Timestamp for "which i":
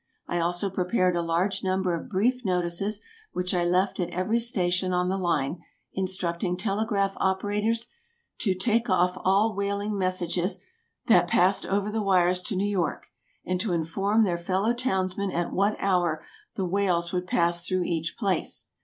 3.33-3.63